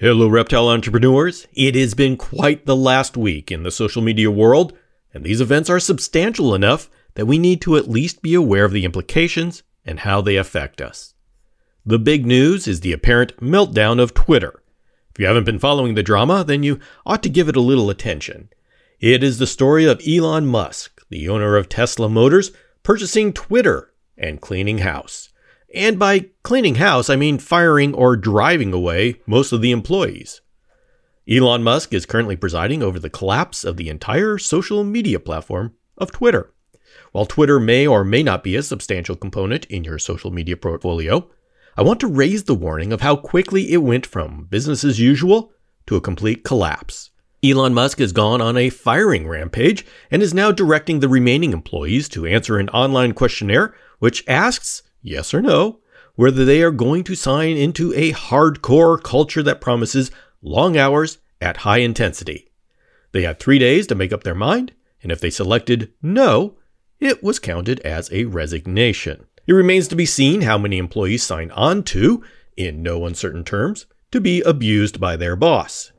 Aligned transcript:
Hello, 0.00 0.28
reptile 0.28 0.70
entrepreneurs. 0.70 1.46
It 1.52 1.74
has 1.74 1.92
been 1.92 2.16
quite 2.16 2.64
the 2.64 2.74
last 2.74 3.18
week 3.18 3.52
in 3.52 3.64
the 3.64 3.70
social 3.70 4.00
media 4.00 4.30
world, 4.30 4.72
and 5.12 5.24
these 5.24 5.42
events 5.42 5.68
are 5.68 5.78
substantial 5.78 6.54
enough 6.54 6.88
that 7.16 7.26
we 7.26 7.36
need 7.36 7.60
to 7.60 7.76
at 7.76 7.90
least 7.90 8.22
be 8.22 8.32
aware 8.32 8.64
of 8.64 8.72
the 8.72 8.86
implications 8.86 9.62
and 9.84 10.00
how 10.00 10.22
they 10.22 10.36
affect 10.36 10.80
us. 10.80 11.12
The 11.84 11.98
big 11.98 12.24
news 12.24 12.66
is 12.66 12.80
the 12.80 12.94
apparent 12.94 13.36
meltdown 13.42 14.00
of 14.00 14.14
Twitter. 14.14 14.62
If 15.10 15.18
you 15.18 15.26
haven't 15.26 15.44
been 15.44 15.58
following 15.58 15.96
the 15.96 16.02
drama, 16.02 16.44
then 16.44 16.62
you 16.62 16.80
ought 17.04 17.22
to 17.24 17.28
give 17.28 17.50
it 17.50 17.56
a 17.56 17.60
little 17.60 17.90
attention. 17.90 18.48
It 19.00 19.22
is 19.22 19.38
the 19.38 19.46
story 19.46 19.84
of 19.84 20.00
Elon 20.08 20.46
Musk, 20.46 21.02
the 21.10 21.28
owner 21.28 21.58
of 21.58 21.68
Tesla 21.68 22.08
Motors, 22.08 22.52
purchasing 22.82 23.34
Twitter 23.34 23.92
and 24.16 24.40
cleaning 24.40 24.78
house. 24.78 25.29
And 25.74 25.98
by 25.98 26.26
cleaning 26.42 26.76
house, 26.76 27.08
I 27.08 27.16
mean 27.16 27.38
firing 27.38 27.94
or 27.94 28.16
driving 28.16 28.72
away 28.72 29.20
most 29.26 29.52
of 29.52 29.60
the 29.60 29.70
employees. 29.70 30.40
Elon 31.30 31.62
Musk 31.62 31.94
is 31.94 32.06
currently 32.06 32.34
presiding 32.34 32.82
over 32.82 32.98
the 32.98 33.10
collapse 33.10 33.62
of 33.62 33.76
the 33.76 33.88
entire 33.88 34.36
social 34.36 34.82
media 34.82 35.20
platform 35.20 35.74
of 35.96 36.10
Twitter. 36.10 36.52
While 37.12 37.26
Twitter 37.26 37.60
may 37.60 37.86
or 37.86 38.04
may 38.04 38.22
not 38.22 38.42
be 38.42 38.56
a 38.56 38.62
substantial 38.62 39.14
component 39.14 39.64
in 39.66 39.84
your 39.84 39.98
social 39.98 40.32
media 40.32 40.56
portfolio, 40.56 41.30
I 41.76 41.82
want 41.82 42.00
to 42.00 42.08
raise 42.08 42.44
the 42.44 42.54
warning 42.54 42.92
of 42.92 43.00
how 43.00 43.14
quickly 43.14 43.72
it 43.72 43.78
went 43.78 44.06
from 44.06 44.46
business 44.46 44.82
as 44.82 44.98
usual 44.98 45.52
to 45.86 45.94
a 45.94 46.00
complete 46.00 46.42
collapse. 46.42 47.10
Elon 47.44 47.74
Musk 47.74 48.00
has 48.00 48.12
gone 48.12 48.40
on 48.40 48.56
a 48.56 48.70
firing 48.70 49.28
rampage 49.28 49.86
and 50.10 50.22
is 50.22 50.34
now 50.34 50.50
directing 50.50 51.00
the 51.00 51.08
remaining 51.08 51.52
employees 51.52 52.08
to 52.08 52.26
answer 52.26 52.58
an 52.58 52.68
online 52.70 53.12
questionnaire 53.12 53.74
which 53.98 54.24
asks 54.26 54.82
yes 55.02 55.32
or 55.34 55.40
no, 55.42 55.80
whether 56.14 56.44
they 56.44 56.62
are 56.62 56.70
going 56.70 57.04
to 57.04 57.14
sign 57.14 57.56
into 57.56 57.92
a 57.94 58.12
hardcore 58.12 59.02
culture 59.02 59.42
that 59.42 59.60
promises 59.60 60.10
long 60.42 60.76
hours 60.76 61.18
at 61.40 61.58
high 61.58 61.78
intensity. 61.78 62.50
They 63.12 63.22
had 63.22 63.38
three 63.38 63.58
days 63.58 63.86
to 63.88 63.94
make 63.94 64.12
up 64.12 64.22
their 64.22 64.34
mind, 64.34 64.72
and 65.02 65.10
if 65.10 65.20
they 65.20 65.30
selected 65.30 65.92
no, 66.02 66.56
it 66.98 67.22
was 67.22 67.38
counted 67.38 67.80
as 67.80 68.12
a 68.12 68.24
resignation. 68.24 69.26
It 69.46 69.52
remains 69.54 69.88
to 69.88 69.96
be 69.96 70.06
seen 70.06 70.42
how 70.42 70.58
many 70.58 70.78
employees 70.78 71.22
sign 71.22 71.50
on 71.52 71.82
to, 71.84 72.22
in 72.56 72.82
no 72.82 73.06
uncertain 73.06 73.42
terms, 73.42 73.86
to 74.12 74.20
be 74.20 74.42
abused 74.42 75.00
by 75.00 75.16
their 75.16 75.34
boss. 75.36 75.92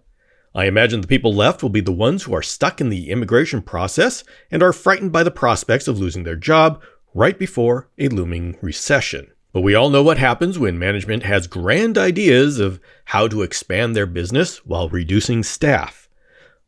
I 0.53 0.65
imagine 0.65 1.01
the 1.01 1.07
people 1.07 1.33
left 1.33 1.63
will 1.63 1.69
be 1.69 1.81
the 1.81 1.91
ones 1.91 2.23
who 2.23 2.35
are 2.35 2.41
stuck 2.41 2.81
in 2.81 2.89
the 2.89 3.09
immigration 3.09 3.61
process 3.61 4.23
and 4.51 4.61
are 4.61 4.73
frightened 4.73 5.11
by 5.11 5.23
the 5.23 5.31
prospects 5.31 5.87
of 5.87 5.97
losing 5.97 6.23
their 6.23 6.35
job 6.35 6.81
right 7.13 7.37
before 7.37 7.89
a 7.97 8.07
looming 8.07 8.57
recession. 8.61 9.31
But 9.53 9.61
we 9.61 9.75
all 9.75 9.89
know 9.89 10.03
what 10.03 10.17
happens 10.17 10.57
when 10.57 10.79
management 10.79 11.23
has 11.23 11.47
grand 11.47 11.97
ideas 11.97 12.59
of 12.59 12.79
how 13.05 13.27
to 13.27 13.41
expand 13.41 13.95
their 13.95 14.05
business 14.05 14.65
while 14.65 14.87
reducing 14.87 15.43
staff. 15.43 16.07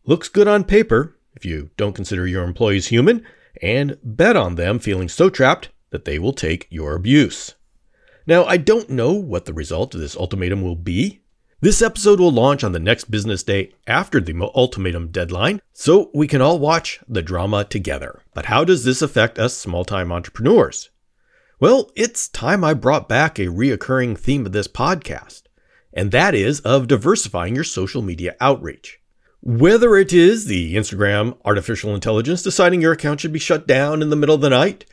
Looks 0.05 0.27
good 0.27 0.47
on 0.47 0.65
paper 0.65 1.15
if 1.33 1.45
you 1.45 1.69
don't 1.77 1.95
consider 1.95 2.27
your 2.27 2.43
employees 2.43 2.87
human 2.87 3.25
and 3.61 3.97
bet 4.03 4.35
on 4.35 4.55
them 4.55 4.79
feeling 4.79 5.07
so 5.07 5.29
trapped 5.29 5.69
that 5.91 6.05
they 6.05 6.19
will 6.19 6.33
take 6.33 6.67
your 6.69 6.95
abuse. 6.95 7.55
Now, 8.25 8.43
I 8.45 8.57
don't 8.57 8.89
know 8.89 9.13
what 9.13 9.45
the 9.45 9.53
result 9.53 9.95
of 9.95 10.01
this 10.01 10.17
ultimatum 10.17 10.61
will 10.61 10.75
be. 10.75 11.22
This 11.63 11.81
episode 11.81 12.19
will 12.19 12.29
launch 12.29 12.61
on 12.65 12.73
the 12.73 12.79
next 12.81 13.09
business 13.09 13.41
day 13.41 13.71
after 13.87 14.19
the 14.19 14.37
ultimatum 14.53 15.11
deadline, 15.11 15.61
so 15.71 16.11
we 16.13 16.27
can 16.27 16.41
all 16.41 16.59
watch 16.59 16.99
the 17.07 17.21
drama 17.21 17.63
together. 17.63 18.21
But 18.33 18.47
how 18.47 18.65
does 18.65 18.83
this 18.83 19.01
affect 19.01 19.39
us 19.39 19.55
small 19.55 19.85
time 19.85 20.11
entrepreneurs? 20.11 20.89
Well, 21.61 21.89
it's 21.95 22.27
time 22.27 22.65
I 22.65 22.73
brought 22.73 23.07
back 23.07 23.39
a 23.39 23.45
reoccurring 23.45 24.17
theme 24.17 24.45
of 24.45 24.51
this 24.51 24.67
podcast, 24.67 25.43
and 25.93 26.11
that 26.11 26.35
is 26.35 26.59
of 26.59 26.89
diversifying 26.89 27.55
your 27.55 27.63
social 27.63 28.01
media 28.01 28.35
outreach. 28.41 28.99
Whether 29.39 29.95
it 29.95 30.11
is 30.11 30.47
the 30.47 30.75
Instagram 30.75 31.37
artificial 31.45 31.95
intelligence 31.95 32.43
deciding 32.43 32.81
your 32.81 32.91
account 32.91 33.21
should 33.21 33.31
be 33.31 33.39
shut 33.39 33.65
down 33.65 34.01
in 34.01 34.09
the 34.09 34.17
middle 34.17 34.35
of 34.35 34.41
the 34.41 34.49
night, 34.49 34.83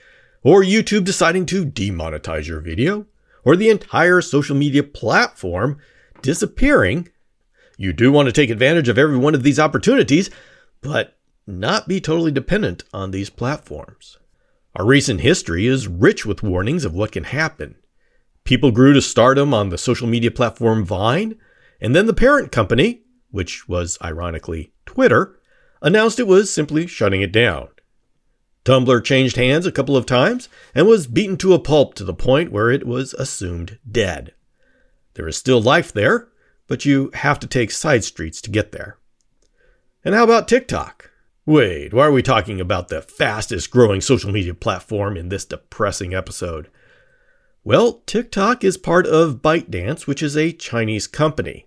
or 0.44 0.62
YouTube 0.62 1.02
deciding 1.02 1.46
to 1.46 1.66
demonetize 1.66 2.46
your 2.46 2.60
video, 2.60 3.06
or 3.44 3.56
the 3.56 3.70
entire 3.70 4.20
social 4.20 4.54
media 4.54 4.84
platform 4.84 5.80
disappearing, 6.22 7.08
you 7.76 7.92
do 7.92 8.12
want 8.12 8.26
to 8.26 8.32
take 8.32 8.50
advantage 8.50 8.88
of 8.88 8.98
every 8.98 9.16
one 9.16 9.34
of 9.34 9.42
these 9.42 9.58
opportunities, 9.58 10.30
but 10.80 11.16
not 11.46 11.88
be 11.88 12.00
totally 12.00 12.30
dependent 12.30 12.84
on 12.92 13.10
these 13.10 13.30
platforms. 13.30 14.18
Our 14.76 14.84
recent 14.84 15.22
history 15.22 15.66
is 15.66 15.88
rich 15.88 16.24
with 16.24 16.42
warnings 16.42 16.84
of 16.84 16.94
what 16.94 17.12
can 17.12 17.24
happen. 17.24 17.76
People 18.44 18.70
grew 18.70 18.92
to 18.92 19.02
stardom 19.02 19.52
on 19.52 19.68
the 19.68 19.78
social 19.78 20.06
media 20.06 20.30
platform 20.30 20.84
Vine, 20.84 21.36
and 21.80 21.94
then 21.94 22.06
the 22.06 22.14
parent 22.14 22.52
company, 22.52 23.02
which 23.30 23.68
was 23.68 23.98
ironically 24.02 24.72
Twitter, 24.86 25.38
announced 25.82 26.20
it 26.20 26.26
was 26.26 26.52
simply 26.52 26.86
shutting 26.86 27.22
it 27.22 27.32
down. 27.32 27.68
Tumblr 28.64 29.02
changed 29.04 29.36
hands 29.36 29.66
a 29.66 29.72
couple 29.72 29.96
of 29.96 30.06
times 30.06 30.48
and 30.74 30.86
was 30.86 31.06
beaten 31.06 31.36
to 31.38 31.54
a 31.54 31.58
pulp 31.58 31.94
to 31.94 32.04
the 32.04 32.14
point 32.14 32.52
where 32.52 32.70
it 32.70 32.86
was 32.86 33.14
assumed 33.14 33.78
dead. 33.90 34.34
There 35.14 35.28
is 35.28 35.36
still 35.36 35.60
life 35.60 35.92
there, 35.92 36.28
but 36.66 36.84
you 36.84 37.10
have 37.14 37.40
to 37.40 37.46
take 37.46 37.70
side 37.70 38.04
streets 38.04 38.40
to 38.42 38.50
get 38.50 38.72
there. 38.72 38.98
And 40.04 40.14
how 40.14 40.24
about 40.24 40.48
TikTok? 40.48 41.10
Wait, 41.46 41.92
why 41.92 42.06
are 42.06 42.12
we 42.12 42.22
talking 42.22 42.60
about 42.60 42.88
the 42.88 43.02
fastest 43.02 43.70
growing 43.70 44.00
social 44.00 44.30
media 44.30 44.54
platform 44.54 45.16
in 45.16 45.30
this 45.30 45.44
depressing 45.44 46.14
episode? 46.14 46.68
Well, 47.64 48.02
TikTok 48.06 48.62
is 48.62 48.76
part 48.76 49.06
of 49.06 49.42
ByteDance, 49.42 50.06
which 50.06 50.22
is 50.22 50.36
a 50.36 50.52
Chinese 50.52 51.06
company. 51.06 51.66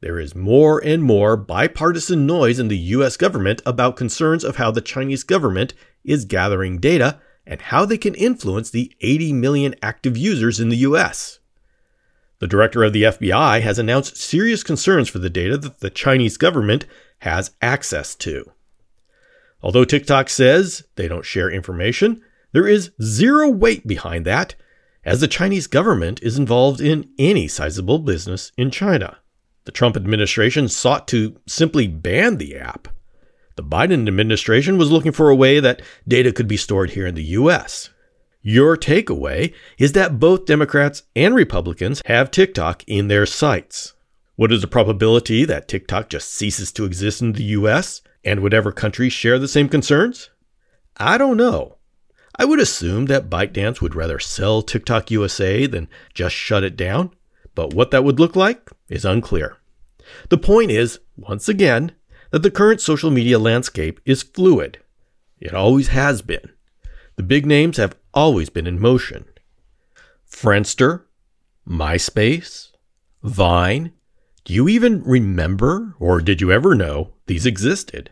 There 0.00 0.18
is 0.18 0.34
more 0.34 0.82
and 0.84 1.02
more 1.02 1.36
bipartisan 1.36 2.26
noise 2.26 2.58
in 2.58 2.68
the 2.68 2.78
US 2.78 3.16
government 3.16 3.62
about 3.64 3.96
concerns 3.96 4.42
of 4.42 4.56
how 4.56 4.72
the 4.72 4.80
Chinese 4.80 5.22
government 5.22 5.74
is 6.04 6.24
gathering 6.24 6.78
data 6.78 7.20
and 7.46 7.60
how 7.60 7.84
they 7.84 7.98
can 7.98 8.14
influence 8.14 8.70
the 8.70 8.92
80 9.00 9.32
million 9.34 9.74
active 9.80 10.16
users 10.16 10.58
in 10.58 10.70
the 10.70 10.78
US. 10.78 11.38
The 12.42 12.48
director 12.48 12.82
of 12.82 12.92
the 12.92 13.04
FBI 13.04 13.60
has 13.60 13.78
announced 13.78 14.16
serious 14.16 14.64
concerns 14.64 15.08
for 15.08 15.20
the 15.20 15.30
data 15.30 15.56
that 15.58 15.78
the 15.78 15.90
Chinese 15.90 16.36
government 16.36 16.86
has 17.20 17.52
access 17.62 18.16
to. 18.16 18.50
Although 19.62 19.84
TikTok 19.84 20.28
says 20.28 20.82
they 20.96 21.06
don't 21.06 21.24
share 21.24 21.48
information, 21.48 22.20
there 22.50 22.66
is 22.66 22.90
zero 23.00 23.48
weight 23.48 23.86
behind 23.86 24.26
that, 24.26 24.56
as 25.04 25.20
the 25.20 25.28
Chinese 25.28 25.68
government 25.68 26.18
is 26.20 26.36
involved 26.36 26.80
in 26.80 27.08
any 27.16 27.46
sizable 27.46 28.00
business 28.00 28.50
in 28.56 28.72
China. 28.72 29.18
The 29.62 29.70
Trump 29.70 29.96
administration 29.96 30.66
sought 30.66 31.06
to 31.08 31.38
simply 31.46 31.86
ban 31.86 32.38
the 32.38 32.56
app. 32.56 32.88
The 33.54 33.62
Biden 33.62 34.08
administration 34.08 34.78
was 34.78 34.90
looking 34.90 35.12
for 35.12 35.30
a 35.30 35.36
way 35.36 35.60
that 35.60 35.80
data 36.08 36.32
could 36.32 36.48
be 36.48 36.56
stored 36.56 36.90
here 36.90 37.06
in 37.06 37.14
the 37.14 37.36
US. 37.38 37.90
Your 38.44 38.76
takeaway 38.76 39.54
is 39.78 39.92
that 39.92 40.18
both 40.18 40.46
Democrats 40.46 41.04
and 41.14 41.32
Republicans 41.32 42.02
have 42.06 42.30
TikTok 42.30 42.82
in 42.88 43.06
their 43.06 43.24
sights. 43.24 43.94
What 44.34 44.50
is 44.50 44.62
the 44.62 44.66
probability 44.66 45.44
that 45.44 45.68
TikTok 45.68 46.08
just 46.08 46.32
ceases 46.34 46.72
to 46.72 46.84
exist 46.84 47.22
in 47.22 47.34
the 47.34 47.44
US 47.44 48.02
and 48.24 48.42
whatever 48.42 48.72
countries 48.72 49.12
share 49.12 49.38
the 49.38 49.46
same 49.46 49.68
concerns? 49.68 50.30
I 50.96 51.18
don't 51.18 51.36
know. 51.36 51.76
I 52.34 52.44
would 52.44 52.58
assume 52.58 53.06
that 53.06 53.30
ByteDance 53.30 53.80
would 53.80 53.94
rather 53.94 54.18
sell 54.18 54.60
TikTok 54.60 55.12
USA 55.12 55.66
than 55.66 55.88
just 56.12 56.34
shut 56.34 56.64
it 56.64 56.76
down, 56.76 57.12
but 57.54 57.74
what 57.74 57.92
that 57.92 58.02
would 58.02 58.18
look 58.18 58.34
like 58.34 58.70
is 58.88 59.04
unclear. 59.04 59.58
The 60.30 60.38
point 60.38 60.72
is, 60.72 60.98
once 61.16 61.48
again, 61.48 61.92
that 62.32 62.42
the 62.42 62.50
current 62.50 62.80
social 62.80 63.12
media 63.12 63.38
landscape 63.38 64.00
is 64.04 64.24
fluid. 64.24 64.78
It 65.38 65.54
always 65.54 65.88
has 65.88 66.22
been. 66.22 66.50
The 67.16 67.22
big 67.22 67.46
names 67.46 67.76
have 67.76 67.94
always 68.14 68.50
been 68.50 68.66
in 68.66 68.80
motion. 68.80 69.24
Friendster, 70.30 71.04
MySpace, 71.68 72.68
Vine. 73.22 73.92
Do 74.44 74.54
you 74.54 74.68
even 74.68 75.02
remember, 75.04 75.94
or 76.00 76.20
did 76.20 76.40
you 76.40 76.50
ever 76.50 76.74
know, 76.74 77.12
these 77.26 77.46
existed? 77.46 78.10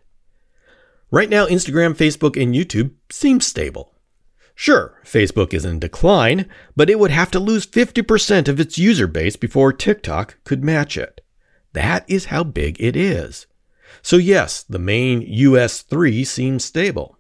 Right 1.10 1.28
now, 1.28 1.46
Instagram, 1.46 1.94
Facebook, 1.94 2.40
and 2.40 2.54
YouTube 2.54 2.92
seem 3.10 3.40
stable. 3.40 3.94
Sure, 4.54 5.00
Facebook 5.04 5.52
is 5.52 5.64
in 5.64 5.78
decline, 5.78 6.48
but 6.76 6.90
it 6.90 6.98
would 6.98 7.10
have 7.10 7.30
to 7.32 7.40
lose 7.40 7.66
50% 7.66 8.46
of 8.46 8.60
its 8.60 8.78
user 8.78 9.06
base 9.06 9.34
before 9.34 9.72
TikTok 9.72 10.36
could 10.44 10.62
match 10.62 10.96
it. 10.96 11.22
That 11.72 12.04
is 12.08 12.26
how 12.26 12.44
big 12.44 12.76
it 12.78 12.94
is. 12.94 13.46
So, 14.02 14.16
yes, 14.16 14.62
the 14.62 14.78
main 14.78 15.22
US 15.22 15.82
3 15.82 16.24
seems 16.24 16.64
stable. 16.64 17.18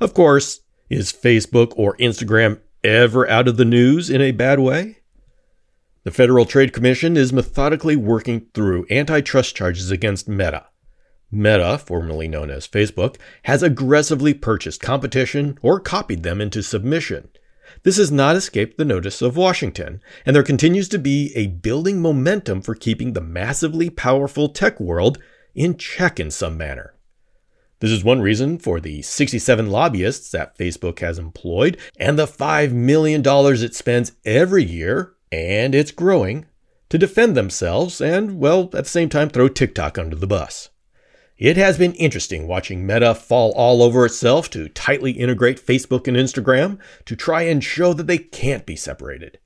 Of 0.00 0.12
course, 0.12 0.60
is 0.88 1.12
Facebook 1.12 1.72
or 1.76 1.96
Instagram 1.96 2.60
ever 2.84 3.28
out 3.28 3.48
of 3.48 3.56
the 3.56 3.64
news 3.64 4.10
in 4.10 4.20
a 4.20 4.32
bad 4.32 4.60
way? 4.60 4.98
The 6.04 6.12
Federal 6.12 6.44
Trade 6.44 6.72
Commission 6.72 7.16
is 7.16 7.32
methodically 7.32 7.96
working 7.96 8.46
through 8.54 8.86
antitrust 8.90 9.56
charges 9.56 9.90
against 9.90 10.28
Meta. 10.28 10.66
Meta, 11.32 11.78
formerly 11.78 12.28
known 12.28 12.50
as 12.50 12.68
Facebook, 12.68 13.16
has 13.42 13.62
aggressively 13.62 14.32
purchased 14.32 14.80
competition 14.80 15.58
or 15.62 15.80
copied 15.80 16.22
them 16.22 16.40
into 16.40 16.62
submission. 16.62 17.28
This 17.82 17.96
has 17.96 18.12
not 18.12 18.36
escaped 18.36 18.78
the 18.78 18.84
notice 18.84 19.20
of 19.20 19.36
Washington, 19.36 20.00
and 20.24 20.36
there 20.36 20.44
continues 20.44 20.88
to 20.90 20.98
be 20.98 21.32
a 21.34 21.48
building 21.48 22.00
momentum 22.00 22.62
for 22.62 22.76
keeping 22.76 23.12
the 23.12 23.20
massively 23.20 23.90
powerful 23.90 24.48
tech 24.48 24.78
world 24.78 25.18
in 25.54 25.76
check 25.76 26.20
in 26.20 26.30
some 26.30 26.56
manner. 26.56 26.94
This 27.80 27.90
is 27.90 28.02
one 28.02 28.22
reason 28.22 28.58
for 28.58 28.80
the 28.80 29.02
67 29.02 29.70
lobbyists 29.70 30.30
that 30.30 30.56
Facebook 30.56 31.00
has 31.00 31.18
employed 31.18 31.76
and 31.98 32.18
the 32.18 32.26
$5 32.26 32.72
million 32.72 33.22
it 33.26 33.74
spends 33.74 34.12
every 34.24 34.64
year, 34.64 35.14
and 35.30 35.74
it's 35.74 35.90
growing, 35.90 36.46
to 36.88 36.98
defend 36.98 37.36
themselves 37.36 38.00
and, 38.00 38.38
well, 38.38 38.64
at 38.64 38.84
the 38.84 38.84
same 38.84 39.08
time, 39.08 39.28
throw 39.28 39.48
TikTok 39.48 39.98
under 39.98 40.16
the 40.16 40.26
bus. 40.26 40.70
It 41.36 41.58
has 41.58 41.76
been 41.76 41.92
interesting 41.94 42.48
watching 42.48 42.86
Meta 42.86 43.14
fall 43.14 43.52
all 43.52 43.82
over 43.82 44.06
itself 44.06 44.48
to 44.50 44.70
tightly 44.70 45.10
integrate 45.12 45.64
Facebook 45.64 46.08
and 46.08 46.16
Instagram 46.16 46.78
to 47.04 47.14
try 47.14 47.42
and 47.42 47.62
show 47.62 47.92
that 47.92 48.06
they 48.06 48.16
can't 48.16 48.64
be 48.64 48.76
separated. 48.76 49.38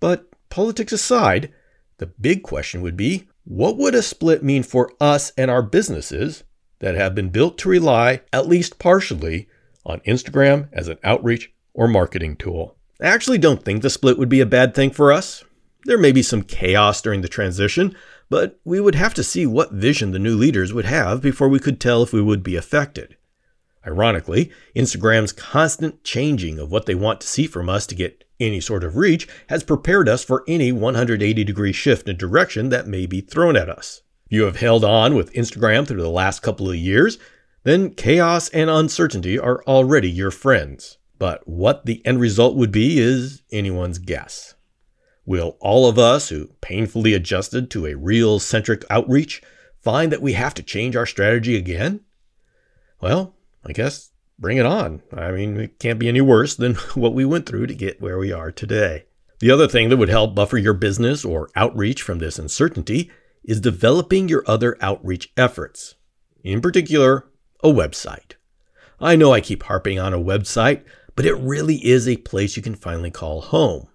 But 0.00 0.26
politics 0.50 0.92
aside, 0.92 1.50
the 1.96 2.06
big 2.06 2.42
question 2.42 2.82
would 2.82 2.96
be 2.96 3.28
what 3.44 3.78
would 3.78 3.94
a 3.94 4.02
split 4.02 4.42
mean 4.42 4.62
for 4.62 4.92
us 5.00 5.32
and 5.38 5.50
our 5.50 5.62
businesses 5.62 6.44
that 6.80 6.94
have 6.94 7.14
been 7.14 7.30
built 7.30 7.56
to 7.58 7.68
rely, 7.68 8.20
at 8.32 8.48
least 8.48 8.78
partially, 8.78 9.48
on 9.86 10.00
Instagram 10.00 10.68
as 10.72 10.88
an 10.88 10.98
outreach 11.04 11.52
or 11.72 11.88
marketing 11.88 12.36
tool? 12.36 12.76
I 13.00 13.06
actually 13.06 13.38
don't 13.38 13.64
think 13.64 13.82
the 13.82 13.90
split 13.90 14.18
would 14.18 14.28
be 14.28 14.40
a 14.40 14.46
bad 14.46 14.74
thing 14.74 14.90
for 14.90 15.12
us. 15.12 15.44
There 15.84 15.98
may 15.98 16.12
be 16.12 16.22
some 16.22 16.42
chaos 16.42 17.00
during 17.00 17.22
the 17.22 17.28
transition, 17.28 17.96
but 18.28 18.60
we 18.64 18.80
would 18.80 18.94
have 18.94 19.14
to 19.14 19.24
see 19.24 19.46
what 19.46 19.72
vision 19.72 20.10
the 20.10 20.18
new 20.18 20.36
leaders 20.36 20.74
would 20.74 20.84
have 20.84 21.22
before 21.22 21.48
we 21.48 21.58
could 21.58 21.80
tell 21.80 22.02
if 22.02 22.12
we 22.12 22.20
would 22.20 22.42
be 22.42 22.56
affected. 22.56 23.16
Ironically, 23.86 24.50
Instagram's 24.76 25.32
constant 25.32 26.04
changing 26.04 26.58
of 26.58 26.70
what 26.70 26.84
they 26.84 26.94
want 26.94 27.22
to 27.22 27.26
see 27.26 27.46
from 27.46 27.70
us 27.70 27.86
to 27.86 27.94
get 27.94 28.24
any 28.38 28.60
sort 28.60 28.84
of 28.84 28.96
reach 28.96 29.26
has 29.48 29.64
prepared 29.64 30.08
us 30.08 30.22
for 30.22 30.44
any 30.46 30.70
180 30.70 31.44
degree 31.44 31.72
shift 31.72 32.08
in 32.08 32.16
direction 32.16 32.68
that 32.68 32.86
may 32.86 33.06
be 33.06 33.20
thrown 33.20 33.56
at 33.56 33.70
us. 33.70 34.02
You 34.32 34.44
have 34.44 34.60
held 34.60 34.84
on 34.84 35.16
with 35.16 35.32
Instagram 35.32 35.86
through 35.86 36.02
the 36.02 36.08
last 36.08 36.40
couple 36.40 36.70
of 36.70 36.76
years, 36.76 37.18
then 37.64 37.90
chaos 37.90 38.48
and 38.50 38.70
uncertainty 38.70 39.36
are 39.36 39.60
already 39.64 40.08
your 40.08 40.30
friends. 40.30 40.98
But 41.18 41.46
what 41.48 41.84
the 41.84 42.00
end 42.06 42.20
result 42.20 42.54
would 42.54 42.70
be 42.70 43.00
is 43.00 43.42
anyone's 43.50 43.98
guess. 43.98 44.54
Will 45.26 45.56
all 45.60 45.88
of 45.88 45.98
us 45.98 46.28
who 46.28 46.52
painfully 46.60 47.12
adjusted 47.12 47.70
to 47.70 47.86
a 47.86 47.96
Reel 47.96 48.38
centric 48.38 48.84
outreach 48.88 49.42
find 49.82 50.12
that 50.12 50.22
we 50.22 50.34
have 50.34 50.54
to 50.54 50.62
change 50.62 50.94
our 50.94 51.06
strategy 51.06 51.56
again? 51.56 52.00
Well, 53.00 53.34
I 53.66 53.72
guess 53.72 54.10
bring 54.38 54.58
it 54.58 54.66
on. 54.66 55.02
I 55.12 55.32
mean, 55.32 55.58
it 55.58 55.80
can't 55.80 55.98
be 55.98 56.08
any 56.08 56.20
worse 56.20 56.54
than 56.54 56.74
what 56.94 57.14
we 57.14 57.24
went 57.24 57.46
through 57.46 57.66
to 57.66 57.74
get 57.74 58.00
where 58.00 58.16
we 58.16 58.32
are 58.32 58.52
today. 58.52 59.06
The 59.40 59.50
other 59.50 59.66
thing 59.66 59.88
that 59.88 59.96
would 59.96 60.08
help 60.08 60.36
buffer 60.36 60.56
your 60.56 60.74
business 60.74 61.24
or 61.24 61.50
outreach 61.56 62.02
from 62.02 62.20
this 62.20 62.38
uncertainty 62.38 63.10
is 63.44 63.60
developing 63.60 64.28
your 64.28 64.44
other 64.46 64.76
outreach 64.80 65.32
efforts, 65.36 65.94
in 66.42 66.60
particular, 66.60 67.26
a 67.62 67.68
website. 67.68 68.34
I 69.00 69.16
know 69.16 69.32
I 69.32 69.40
keep 69.40 69.62
harping 69.62 69.98
on 69.98 70.12
a 70.12 70.18
website, 70.18 70.82
but 71.16 71.26
it 71.26 71.34
really 71.34 71.76
is 71.76 72.06
a 72.06 72.16
place 72.16 72.56
you 72.56 72.62
can 72.62 72.74
finally 72.74 73.10
call 73.10 73.40
home. 73.40 73.88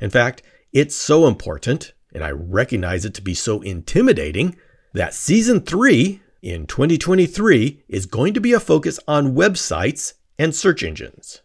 In 0.00 0.10
fact, 0.10 0.42
it's 0.72 0.96
so 0.96 1.26
important, 1.26 1.92
and 2.12 2.24
I 2.24 2.30
recognize 2.30 3.04
it 3.04 3.14
to 3.14 3.22
be 3.22 3.34
so 3.34 3.60
intimidating, 3.62 4.56
that 4.92 5.14
season 5.14 5.60
three 5.60 6.22
in 6.42 6.66
2023 6.66 7.84
is 7.88 8.06
going 8.06 8.34
to 8.34 8.40
be 8.40 8.52
a 8.52 8.60
focus 8.60 9.00
on 9.08 9.34
websites 9.34 10.14
and 10.38 10.54
search 10.54 10.82
engines. 10.82 11.42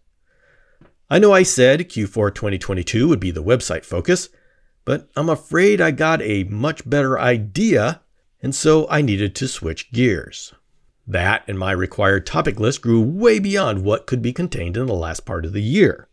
I 1.09 1.17
know 1.19 1.31
I 1.31 1.43
said 1.43 1.89
Q4 1.89 2.35
2022 2.35 3.07
would 3.07 3.19
be 3.19 3.31
the 3.31 3.43
website 3.43 3.85
focus, 3.85 4.29
but 4.89 5.07
I'm 5.15 5.29
afraid 5.29 5.81
I 5.81 5.91
got 5.91 6.19
a 6.23 6.45
much 6.45 6.89
better 6.89 7.19
idea, 7.19 8.01
and 8.41 8.55
so 8.55 8.89
I 8.89 9.03
needed 9.03 9.35
to 9.35 9.47
switch 9.47 9.91
gears. 9.91 10.51
That 11.05 11.43
and 11.47 11.59
my 11.59 11.73
required 11.73 12.25
topic 12.25 12.59
list 12.59 12.81
grew 12.81 12.99
way 12.99 13.37
beyond 13.37 13.83
what 13.83 14.07
could 14.07 14.23
be 14.23 14.33
contained 14.33 14.77
in 14.77 14.87
the 14.87 14.95
last 14.95 15.27
part 15.27 15.45
of 15.45 15.53
the 15.53 15.61
year. 15.61 16.07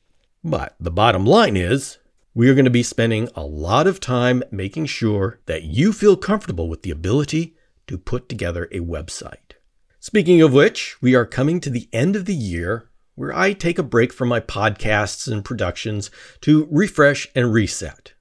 But 0.45 0.77
the 0.79 0.91
bottom 0.91 1.25
line 1.25 1.57
is, 1.57 1.97
we 2.35 2.51
are 2.51 2.55
going 2.55 2.67
to 2.67 2.71
be 2.71 2.83
spending 2.83 3.31
a 3.35 3.47
lot 3.47 3.87
of 3.87 3.99
time 3.99 4.43
making 4.51 4.85
sure 4.85 5.41
that 5.47 5.63
you 5.63 5.91
feel 5.91 6.19
comfortable 6.19 6.69
with 6.69 6.83
the 6.83 6.91
ability 6.91 7.57
to 7.87 7.97
put 7.97 8.29
together 8.29 8.69
a 8.73 8.81
website. 8.81 9.55
Speaking 10.01 10.43
of 10.43 10.53
which, 10.53 11.01
we 11.01 11.15
are 11.15 11.25
coming 11.25 11.61
to 11.61 11.71
the 11.71 11.89
end 11.95 12.15
of 12.15 12.27
the 12.27 12.35
year 12.35 12.91
where 13.15 13.35
I 13.35 13.55
take 13.55 13.79
a 13.79 13.83
break 13.83 14.13
from 14.13 14.29
my 14.29 14.41
podcasts 14.41 15.33
and 15.33 15.43
productions 15.43 16.11
to 16.43 16.69
refresh 16.71 17.27
and 17.35 17.55
reset. 17.55 18.13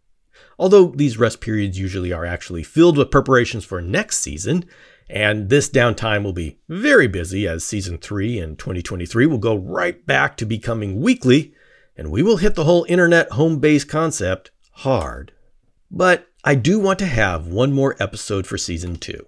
Although 0.58 0.88
these 0.96 1.18
rest 1.18 1.42
periods 1.42 1.78
usually 1.78 2.14
are 2.14 2.26
actually 2.26 2.64
filled 2.64 2.98
with 2.98 3.12
preparations 3.12 3.66
for 3.66 3.82
next 3.82 4.20
season, 4.20 4.66
and 5.10 5.50
this 5.50 5.70
downtime 5.70 6.24
will 6.24 6.34
be 6.34 6.60
very 6.68 7.08
busy 7.08 7.48
as 7.48 7.64
season 7.64 7.98
3 7.98 8.40
in 8.40 8.56
2023 8.56 9.26
will 9.26 9.38
go 9.38 9.56
right 9.56 10.06
back 10.06 10.38
to 10.38 10.46
becoming 10.46 11.02
weekly 11.02 11.54
and 11.98 12.12
we 12.12 12.22
will 12.22 12.38
hit 12.38 12.56
the 12.56 12.64
whole 12.64 12.86
internet 12.90 13.32
home 13.32 13.60
base 13.60 13.84
concept 13.84 14.52
hard. 14.72 15.32
But 15.90 16.28
I 16.44 16.56
do 16.56 16.80
want 16.80 17.00
to 17.00 17.06
have 17.06 17.48
one 17.48 17.72
more 17.72 17.96
episode 18.00 18.46
for 18.46 18.58
season 18.58 18.98
two. 18.98 19.28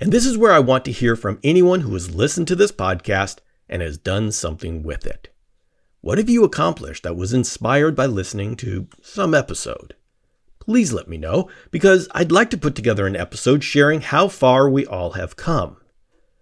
And 0.00 0.12
this 0.12 0.24
is 0.24 0.38
where 0.38 0.52
I 0.52 0.60
want 0.60 0.84
to 0.86 0.92
hear 0.92 1.16
from 1.16 1.40
anyone 1.42 1.80
who 1.80 1.92
has 1.94 2.14
listened 2.14 2.48
to 2.48 2.56
this 2.56 2.72
podcast 2.72 3.38
and 3.68 3.82
has 3.82 3.98
done 3.98 4.32
something 4.32 4.82
with 4.82 5.06
it. 5.06 5.34
What 6.00 6.18
have 6.18 6.30
you 6.30 6.44
accomplished 6.44 7.02
that 7.02 7.16
was 7.16 7.32
inspired 7.32 7.96
by 7.96 8.06
listening 8.06 8.56
to 8.56 8.86
some 9.02 9.34
episode? 9.34 9.94
Please 10.68 10.92
let 10.92 11.08
me 11.08 11.16
know 11.16 11.48
because 11.70 12.10
I'd 12.10 12.30
like 12.30 12.50
to 12.50 12.58
put 12.58 12.74
together 12.74 13.06
an 13.06 13.16
episode 13.16 13.64
sharing 13.64 14.02
how 14.02 14.28
far 14.28 14.68
we 14.68 14.84
all 14.84 15.12
have 15.12 15.34
come. 15.34 15.78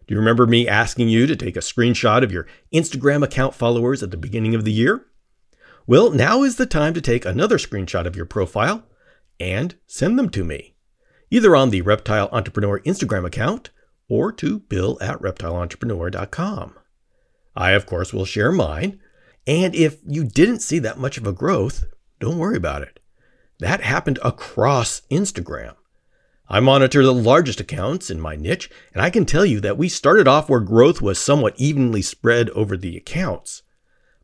Do 0.05 0.15
you 0.15 0.19
remember 0.19 0.49
me 0.49 0.67
asking 0.67 1.09
you 1.09 1.29
to 1.29 1.37
take 1.37 1.55
a 1.55 1.61
screenshot 1.61 2.25
of 2.25 2.33
your 2.33 2.49
Instagram 2.75 3.23
account 3.23 3.55
followers 3.55 4.03
at 4.03 4.11
the 4.11 4.17
beginning 4.17 4.57
of 4.57 4.65
the 4.65 4.73
year? 4.73 5.07
Well, 5.87 6.11
now 6.11 6.43
is 6.43 6.57
the 6.57 6.67
time 6.67 6.93
to 6.95 7.01
take 7.01 7.25
another 7.25 7.57
screenshot 7.57 8.05
of 8.05 8.17
your 8.17 8.27
profile 8.27 8.83
and 9.39 9.77
send 9.87 10.19
them 10.19 10.31
to 10.31 10.43
me, 10.43 10.75
either 11.31 11.55
on 11.55 11.71
the 11.71 11.83
Reptile 11.83 12.29
Entrepreneur 12.33 12.81
Instagram 12.81 13.25
account 13.25 13.71
or 14.09 14.33
to 14.33 14.59
bill 14.59 14.99
at 15.01 15.21
reptileentrepreneur.com. 15.21 16.75
I, 17.55 17.71
of 17.71 17.87
course, 17.87 18.13
will 18.13 18.25
share 18.25 18.51
mine. 18.51 18.99
And 19.47 19.73
if 19.77 19.99
you 20.05 20.25
didn't 20.25 20.63
see 20.63 20.81
that 20.81 20.99
much 20.99 21.17
of 21.17 21.29
a 21.29 21.33
growth, 21.33 21.85
don't 22.19 22.39
worry 22.39 22.57
about 22.57 22.83
it. 22.83 22.99
That 23.59 23.81
happened 23.81 24.19
across 24.23 25.03
Instagram. 25.11 25.75
I 26.49 26.61
monitor 26.61 27.03
the 27.03 27.15
largest 27.15 27.59
accounts 27.59 28.11
in 28.11 28.21
my 28.21 28.37
niche, 28.37 28.71
and 28.93 29.03
I 29.03 29.11
can 29.11 29.25
tell 29.25 29.45
you 29.45 29.61
that 29.61 29.79
we 29.79 29.89
started 29.89 30.29
off 30.29 30.49
where 30.49 30.61
growth 30.61 31.01
was 31.01 31.19
somewhat 31.19 31.55
evenly 31.57 32.03
spread 32.03 32.51
over 32.51 32.77
the 32.77 32.97
accounts. 32.97 33.63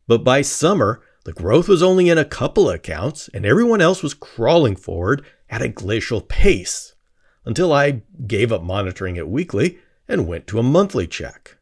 But 0.07 0.23
by 0.23 0.41
summer, 0.41 1.01
the 1.25 1.33
growth 1.33 1.67
was 1.67 1.81
only 1.81 2.09
in 2.09 2.17
a 2.17 2.25
couple 2.25 2.69
of 2.69 2.75
accounts, 2.75 3.29
and 3.33 3.45
everyone 3.45 3.81
else 3.81 4.03
was 4.03 4.13
crawling 4.13 4.75
forward 4.75 5.25
at 5.49 5.61
a 5.61 5.67
glacial 5.67 6.21
pace 6.21 6.93
until 7.43 7.73
I 7.73 8.03
gave 8.27 8.51
up 8.51 8.63
monitoring 8.63 9.15
it 9.15 9.27
weekly 9.27 9.79
and 10.07 10.27
went 10.27 10.47
to 10.47 10.59
a 10.59 10.63
monthly 10.63 11.07
check. 11.07 11.57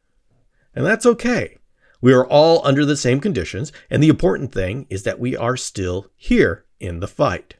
And 0.75 0.85
that's 0.85 1.05
okay. 1.05 1.57
We 2.01 2.13
are 2.13 2.25
all 2.25 2.65
under 2.65 2.85
the 2.85 2.97
same 2.97 3.19
conditions, 3.19 3.71
and 3.89 4.03
the 4.03 4.09
important 4.09 4.51
thing 4.51 4.87
is 4.89 5.03
that 5.03 5.19
we 5.19 5.37
are 5.37 5.57
still 5.57 6.11
here 6.15 6.65
in 6.79 6.99
the 6.99 7.07
fight. 7.07 7.55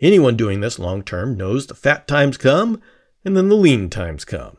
Anyone 0.00 0.36
doing 0.36 0.60
this 0.60 0.78
long 0.78 1.02
term 1.02 1.36
knows 1.36 1.66
the 1.66 1.74
fat 1.74 2.08
times 2.08 2.36
come 2.36 2.80
and 3.24 3.36
then 3.36 3.48
the 3.48 3.54
lean 3.54 3.90
times 3.90 4.24
come. 4.24 4.56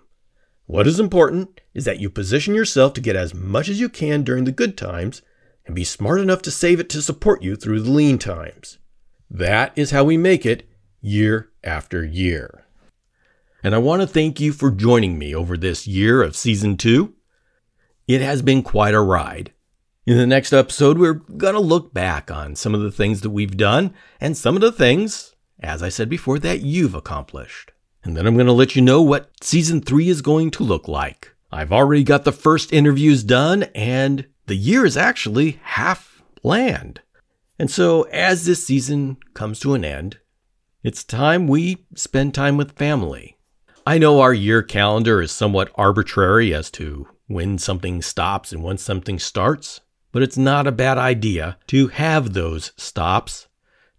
What 0.68 0.88
is 0.88 1.00
important 1.00 1.60
is 1.74 1.86
that 1.86 2.00
you 2.00 2.10
position 2.10 2.54
yourself 2.54 2.94
to 2.94 3.02
get 3.02 3.16
as 3.16 3.34
much 3.34 3.68
as 3.68 3.80
you 3.80 3.90
can 3.90 4.24
during 4.24 4.44
the 4.46 4.52
good 4.52 4.78
times 4.78 5.22
and 5.66 5.76
be 5.76 5.84
smart 5.84 6.20
enough 6.20 6.42
to 6.44 6.52
save 6.52 6.80
it 6.80 6.90
to 6.90 7.02
support 7.02 7.42
you 7.42 7.56
through 7.56 7.82
the 7.82 7.92
lean 7.92 8.18
times. 8.18 8.78
That 9.30 9.74
is 9.76 9.92
how 9.92 10.04
we 10.04 10.18
make 10.18 10.46
it 10.46 10.70
year 11.02 11.50
after 11.64 12.06
year. 12.06 12.66
And 13.64 13.76
I 13.76 13.80
want 13.80 14.02
to 14.02 14.08
thank 14.08 14.40
you 14.40 14.54
for 14.54 14.72
joining 14.72 15.18
me 15.18 15.36
over 15.36 15.58
this 15.58 15.88
year 15.88 16.22
of 16.22 16.36
season 16.36 16.78
two. 16.78 17.14
It 18.08 18.22
has 18.22 18.42
been 18.42 18.64
quite 18.64 18.94
a 18.94 19.02
ride. 19.02 19.54
In 20.04 20.18
the 20.18 20.26
next 20.26 20.52
episode, 20.52 20.98
we're 20.98 21.14
going 21.14 21.54
to 21.54 21.60
look 21.60 21.94
back 21.94 22.32
on 22.32 22.56
some 22.56 22.74
of 22.74 22.82
the 22.82 22.92
things 22.92 23.22
that 23.22 23.30
we've 23.30 23.56
done 23.56 23.94
and 24.20 24.36
some 24.36 24.56
of 24.56 24.62
the 24.62 24.72
things, 24.72 25.36
as 25.60 25.84
I 25.84 25.90
said 25.90 26.10
before, 26.10 26.40
that 26.40 26.62
you've 26.62 26.96
accomplished. 26.96 27.72
And 28.04 28.18
then 28.18 28.26
I'm 28.26 28.34
going 28.34 28.48
to 28.48 28.52
let 28.52 28.76
you 28.76 28.82
know 28.82 29.04
what 29.04 29.30
season 29.44 29.80
three 29.80 30.10
is 30.10 30.24
going 30.24 30.50
to 30.52 30.64
look 30.64 30.88
like. 30.88 31.36
I've 31.52 31.72
already 31.72 32.04
got 32.04 32.24
the 32.26 32.32
first 32.32 32.74
interviews 32.74 33.24
done, 33.24 33.64
and 33.76 34.26
the 34.48 34.56
year 34.56 34.88
is 34.88 34.98
actually 34.98 35.60
half 35.62 36.24
planned. 36.36 37.02
And 37.60 37.70
so, 37.70 38.04
as 38.12 38.48
this 38.48 38.66
season 38.66 39.18
comes 39.36 39.60
to 39.60 39.76
an 39.76 39.86
end, 39.86 40.18
it's 40.82 41.04
time 41.04 41.48
we 41.48 41.86
spend 41.94 42.34
time 42.34 42.58
with 42.58 42.72
family. 42.76 43.38
I 43.86 44.00
know 44.00 44.20
our 44.20 44.34
year 44.34 44.64
calendar 44.64 45.22
is 45.22 45.32
somewhat 45.32 45.72
arbitrary 45.76 46.56
as 46.56 46.72
to 46.72 47.08
when 47.28 47.60
something 47.60 48.02
stops 48.02 48.52
and 48.52 48.64
when 48.64 48.80
something 48.80 49.20
starts, 49.20 49.82
But 50.12 50.24
it's 50.24 50.38
not 50.38 50.68
a 50.68 50.72
bad 50.72 50.98
idea 50.98 51.58
to 51.68 51.88
have 51.88 52.34
those 52.34 52.72
stops 52.76 53.48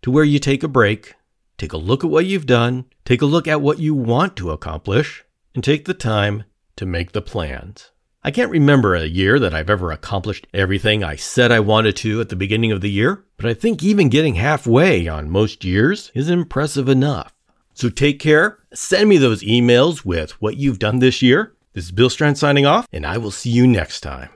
to 0.03 0.11
where 0.11 0.25
you 0.25 0.39
take 0.39 0.63
a 0.63 0.69
break, 0.69 1.15
take 1.57 1.73
a 1.73 1.79
look 1.79 2.05
at 2.05 2.11
what 2.11 2.27
you've 2.27 2.47
done, 2.47 2.87
take 3.05 3.23
a 3.23 3.27
look 3.27 3.49
at 3.49 3.61
what 3.61 3.79
you 3.79 3.95
want 3.95 4.37
to 4.37 4.51
accomplish, 4.51 5.25
and 5.55 5.63
take 5.63 5.85
the 5.85 5.95
time 5.95 6.45
to 6.77 6.87
make 6.87 7.13
the 7.13 7.23
plans. 7.23 7.91
I 8.25 8.31
can't 8.31 8.51
remember 8.51 8.95
a 8.95 9.05
year 9.05 9.39
that 9.41 9.53
I've 9.53 9.71
ever 9.71 9.91
accomplished 9.91 10.47
everything 10.55 11.03
I 11.03 11.17
said 11.17 11.51
I 11.51 11.61
wanted 11.61 11.97
to 11.97 12.21
at 12.21 12.29
the 12.29 12.37
beginning 12.37 12.71
of 12.71 12.81
the 12.81 12.91
year, 12.91 13.25
but 13.37 13.47
I 13.47 13.55
think 13.55 13.83
even 13.83 14.09
getting 14.11 14.37
halfway 14.37 15.09
on 15.09 15.29
most 15.29 15.65
years 15.65 16.13
is 16.15 16.29
impressive 16.29 16.89
enough. 16.89 17.35
So 17.75 17.89
take 17.89 18.21
care. 18.21 18.59
Send 18.73 19.09
me 19.09 19.17
those 19.17 19.43
emails 19.43 20.05
with 20.05 20.41
what 20.41 20.57
you've 20.57 20.79
done 20.79 21.01
this 21.01 21.21
year. 21.21 21.55
This 21.73 21.87
is 21.87 21.93
Bill 21.93 22.11
Strand 22.11 22.39
signing 22.39 22.67
off, 22.67 22.87
and 22.93 23.05
I 23.05 23.19
will 23.19 23.31
see 23.31 23.51
you 23.51 23.67
next 23.67 24.03
time. 24.03 24.29